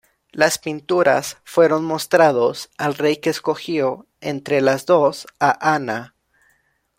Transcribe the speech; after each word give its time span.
Las 0.31 0.57
pinturas 0.57 1.37
fueron 1.43 1.85
mostrados 1.85 2.71
al 2.79 2.95
rey 2.95 3.17
que 3.17 3.29
escogió, 3.29 4.07
entre 4.19 4.59
las 4.59 4.87
dos 4.87 5.27
a 5.39 5.75
Ana. 5.75 6.15